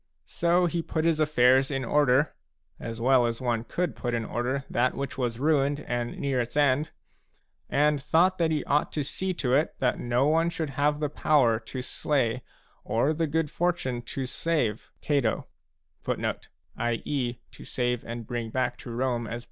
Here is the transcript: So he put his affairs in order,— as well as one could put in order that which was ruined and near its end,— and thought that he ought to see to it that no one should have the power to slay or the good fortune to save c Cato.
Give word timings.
So 0.25 0.65
he 0.65 0.81
put 0.81 1.05
his 1.05 1.19
affairs 1.19 1.69
in 1.69 1.85
order,— 1.85 2.33
as 2.79 2.99
well 2.99 3.27
as 3.27 3.39
one 3.39 3.63
could 3.63 3.95
put 3.95 4.15
in 4.15 4.25
order 4.25 4.65
that 4.67 4.95
which 4.95 5.15
was 5.15 5.39
ruined 5.39 5.81
and 5.81 6.17
near 6.17 6.41
its 6.41 6.57
end,— 6.57 6.89
and 7.69 8.01
thought 8.01 8.39
that 8.39 8.49
he 8.49 8.63
ought 8.63 8.91
to 8.93 9.03
see 9.03 9.31
to 9.35 9.53
it 9.53 9.75
that 9.77 9.99
no 9.99 10.25
one 10.25 10.49
should 10.49 10.71
have 10.71 10.99
the 10.99 11.07
power 11.09 11.59
to 11.59 11.83
slay 11.83 12.41
or 12.83 13.13
the 13.13 13.27
good 13.27 13.51
fortune 13.51 14.01
to 14.17 14.25
save 14.25 14.79
c 15.03 15.21
Cato. 15.21 15.45